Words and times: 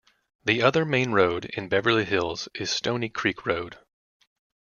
The 0.45 0.63
other 0.63 0.83
main 0.83 1.11
road 1.11 1.45
in 1.45 1.69
Beverly 1.69 2.05
Hills 2.05 2.49
is 2.55 2.71
Stoney 2.71 3.07
Creek 3.07 3.45
Road. 3.45 3.77